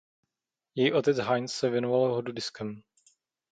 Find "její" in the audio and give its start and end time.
0.75-0.93